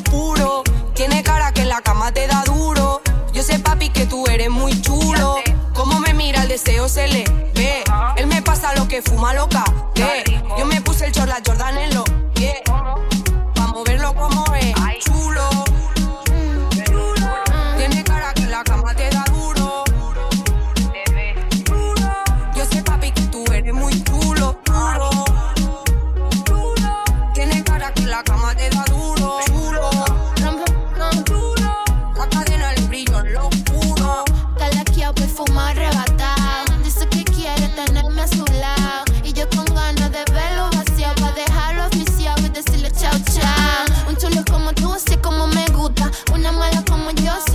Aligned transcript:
puro. 0.00 0.62
Tiene 0.94 1.22
cara 1.22 1.52
que 1.52 1.62
en 1.62 1.68
la 1.68 1.80
cama 1.80 2.12
te 2.12 2.26
da 2.26 2.42
duro. 2.44 3.00
Yo 3.32 3.42
sé, 3.42 3.58
papi, 3.58 3.90
que 3.90 4.06
tú 4.06 4.24
eres 4.26 4.50
muy 4.50 4.80
chulo. 4.80 5.36
Como 5.74 6.00
me 6.00 6.14
mira, 6.14 6.42
el 6.42 6.48
deseo 6.48 6.88
se 6.88 7.08
le 7.08 7.24
ve. 7.54 7.82
Él 8.16 8.26
me 8.26 8.42
pasa 8.42 8.74
lo 8.74 8.88
que 8.88 9.02
fuma 9.02 9.34
loca. 9.34 9.64
Yo, 47.20 47.51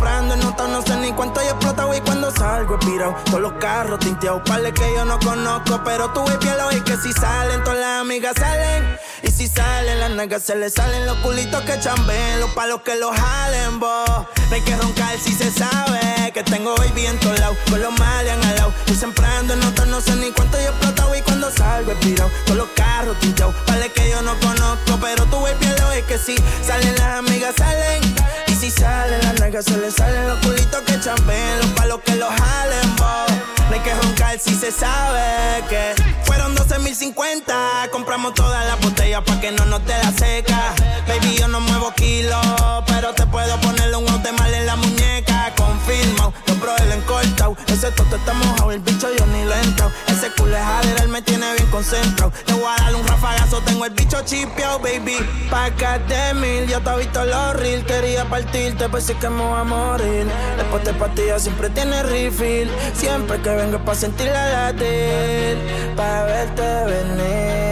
Yo 0.00 0.06
siempre 0.06 0.10
ando 0.10 0.34
en 0.34 0.40
nota, 0.40 0.68
no 0.68 0.82
sé 0.82 0.96
ni 0.96 1.12
cuánto 1.12 1.40
he 1.40 1.44
explotado 1.44 1.94
y 1.94 2.00
cuando 2.00 2.30
salgo 2.30 2.78
pirado. 2.78 3.14
Todos 3.26 3.40
los 3.40 3.52
carros 3.54 3.98
tinteados, 4.00 4.42
pales 4.44 4.72
que 4.72 4.94
yo 4.94 5.04
no 5.04 5.18
conozco. 5.18 5.80
Pero 5.84 6.10
tú 6.10 6.24
lo 6.24 6.72
y 6.72 6.80
que 6.82 6.96
si 6.96 7.12
salen, 7.12 7.62
todas 7.64 7.80
las 7.80 8.00
amigas 8.00 8.34
salen. 8.38 8.98
Y 9.22 9.30
si 9.30 9.48
salen, 9.48 10.00
las 10.00 10.10
nalgas 10.10 10.42
se 10.42 10.56
le 10.56 10.70
salen 10.70 11.06
los 11.06 11.18
culitos 11.18 11.62
que 11.62 11.78
chamben, 11.80 12.40
los 12.40 12.50
palos 12.50 12.80
que 12.82 12.96
los 12.96 13.14
jalen, 13.14 13.80
vos. 13.80 14.08
No 14.48 14.54
hay 14.54 14.62
que 14.62 14.76
roncar 14.76 15.18
si 15.18 15.32
se 15.32 15.50
sabe 15.50 16.32
que 16.32 16.42
tengo 16.44 16.74
en 16.82 17.18
todos 17.18 17.38
lados 17.40 17.56
con 17.68 17.80
los 17.80 17.98
malian 17.98 18.42
al 18.44 18.56
lado. 18.56 18.72
Yo 18.86 18.94
siempre 18.94 19.26
ando 19.26 19.54
en 19.54 19.60
nota, 19.60 19.84
no 19.86 20.00
sé 20.00 20.14
ni 20.16 20.30
cuánto 20.32 20.56
he 20.58 20.64
explotado 20.64 21.14
y 21.14 21.22
cuando 21.22 21.50
salgo 21.50 21.92
pirado. 22.00 22.30
Todos 22.44 22.58
los 22.58 22.68
carros 22.74 23.18
tinteados, 23.20 23.54
pales 23.66 23.92
que 23.92 24.10
yo 24.10 24.22
no 24.22 24.38
conozco. 24.40 24.98
Pero 25.00 25.24
tú 25.26 25.40
lo 25.40 25.98
y 25.98 26.02
que 26.02 26.18
si 26.18 26.36
salen, 26.62 26.94
las 26.96 27.18
amigas 27.18 27.54
salen. 27.56 28.49
Si 28.60 28.70
salen, 28.70 29.18
las 29.22 29.40
nalgas 29.40 29.64
se 29.64 29.78
le 29.78 29.90
salen 29.90 30.28
los 30.28 30.38
culitos 30.40 30.82
que 30.82 31.00
champen, 31.00 31.58
los 31.62 31.70
palos 31.70 32.00
que 32.04 32.14
los 32.16 32.28
jalen, 32.28 32.96
vos. 32.96 33.32
No 33.70 33.74
hay 33.74 33.80
que 33.80 33.94
roncar 33.94 34.38
si 34.38 34.54
se 34.54 34.70
sabe 34.70 35.64
que 35.70 35.94
fueron 36.24 36.54
12.050. 36.54 37.88
Compramos 37.90 38.34
todas 38.34 38.62
las 38.66 38.78
botellas 38.80 39.22
pa' 39.24 39.40
que 39.40 39.50
no 39.50 39.64
nos 39.64 39.82
dé 39.86 39.94
la 40.02 40.12
seca. 40.12 40.74
Baby, 41.08 41.36
yo 41.38 41.48
no 41.48 41.60
muevo 41.60 41.94
kilos, 41.94 42.44
pero 42.86 43.14
te 43.14 43.24
puedo 43.28 43.58
ponerle 43.62 43.96
un 43.96 44.04
mal 44.04 44.52
en 44.52 44.66
la 44.66 44.76
muñeca. 44.76 45.54
Confirmo, 45.56 46.34
los 46.60 46.76
bro 46.76 46.76
el 46.76 46.92
encortado. 46.92 47.56
Ese 47.66 47.90
toto 47.92 48.16
está 48.16 48.32
mojado, 48.32 48.72
el 48.72 48.80
bicho 48.80 49.08
yo 49.16 49.26
ni 49.26 49.44
lo 49.44 49.54
he 49.54 49.60
entrado. 49.60 49.92
Ese 50.08 50.30
culo 50.36 50.56
es 50.56 51.00
él 51.00 51.08
me 51.08 51.22
tiene 51.22 51.52
bien 51.54 51.70
concentrado. 51.70 52.32
Le 52.46 52.54
voy 52.54 52.64
a 52.64 52.82
dar 52.82 52.94
un 52.94 53.06
rafagazo, 53.06 53.60
tengo 53.62 53.84
el 53.84 53.92
bicho 53.92 54.20
chipeado, 54.24 54.78
baby. 54.78 55.16
Pa' 55.50 55.70
de 55.70 56.34
mil, 56.34 56.66
yo 56.68 56.80
te 56.80 56.90
he 56.90 56.96
visto 56.98 57.24
los 57.24 57.56
reels. 57.56 57.84
Quería 57.84 58.24
partirte, 58.28 58.88
pues 58.88 59.04
sí 59.04 59.14
que 59.14 59.28
me 59.28 59.42
voy 59.42 59.60
a 59.60 59.64
morir. 59.64 60.26
Después 60.56 60.84
de 60.84 60.92
pastillas 60.94 61.42
siempre 61.42 61.70
tiene 61.70 62.02
refill. 62.02 62.70
Siempre 62.94 63.40
que 63.40 63.50
vengo 63.50 63.78
pa' 63.84 63.94
sentir 63.94 64.26
la 64.26 64.72
latir, 64.72 65.58
pa' 65.96 66.24
verte 66.24 66.62
venir. 66.84 67.69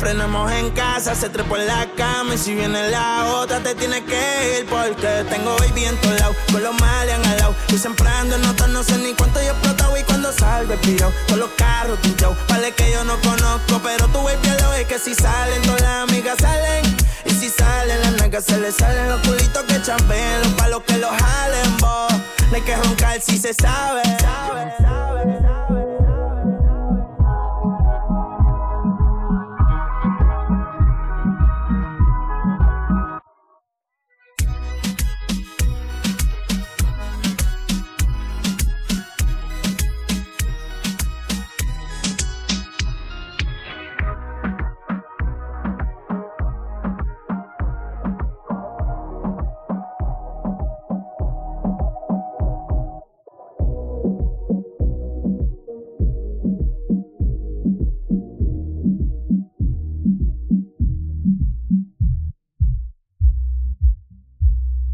Frenamos 0.00 0.50
en 0.52 0.70
casa, 0.70 1.14
se 1.14 1.28
trepó 1.28 1.58
en 1.58 1.66
la 1.66 1.86
cama 1.94 2.34
y 2.34 2.38
si 2.38 2.54
viene 2.54 2.88
la 2.88 3.34
otra 3.34 3.60
te 3.60 3.74
tienes 3.74 4.00
que 4.04 4.58
ir 4.58 4.66
porque 4.66 5.26
tengo 5.28 5.54
baby 5.58 5.84
en 5.84 5.96
todos 5.98 6.18
lados, 6.18 6.36
con 6.50 6.62
los 6.62 6.80
malian 6.80 7.22
al 7.26 7.36
lado. 7.36 7.54
Y 7.68 7.74
en 7.74 8.40
notas, 8.40 8.68
no 8.70 8.82
sé 8.82 8.96
ni 8.96 9.12
cuánto 9.12 9.42
yo 9.42 9.50
explotado 9.50 9.94
y 9.98 10.02
cuando 10.04 10.32
salgo 10.32 10.72
he 10.72 10.78
pirado. 10.78 11.12
Con 11.28 11.40
los 11.40 11.50
carros 11.50 12.00
tinteados, 12.00 12.34
vale 12.48 12.72
que 12.72 12.90
yo 12.90 13.04
no 13.04 13.20
conozco, 13.20 13.78
pero 13.84 14.08
ves 14.24 14.40
bien 14.40 14.56
lo 14.62 14.72
es 14.72 14.86
que 14.86 14.98
si 14.98 15.14
salen, 15.14 15.60
todas 15.64 15.82
las 15.82 16.08
amigas 16.08 16.38
salen. 16.40 16.96
Y 17.26 17.30
si 17.32 17.50
salen, 17.50 18.00
las 18.00 18.12
nalgas 18.12 18.44
se 18.46 18.56
les 18.56 18.76
salen 18.76 19.06
los 19.06 19.20
culitos 19.20 19.64
que 19.64 19.82
champen, 19.82 20.40
los 20.44 20.52
palos 20.54 20.82
que 20.86 20.96
los 20.96 21.10
jalen, 21.10 21.76
vos. 21.76 22.12
No 22.48 22.56
hay 22.56 22.62
que 22.62 22.74
roncar 22.74 23.20
si 23.20 23.36
se 23.36 23.52
sabe. 23.52 24.02
sabe, 24.18 24.72
sabe, 24.80 25.40
sabe. 25.42 25.79